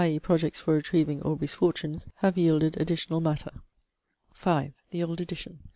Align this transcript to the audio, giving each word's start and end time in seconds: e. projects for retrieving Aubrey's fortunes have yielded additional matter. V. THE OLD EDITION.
e. 0.03 0.17
projects 0.17 0.59
for 0.59 0.73
retrieving 0.73 1.21
Aubrey's 1.21 1.53
fortunes 1.53 2.07
have 2.15 2.35
yielded 2.35 2.75
additional 2.81 3.21
matter. 3.21 3.51
V. 4.33 4.73
THE 4.89 5.03
OLD 5.03 5.21
EDITION. 5.21 5.59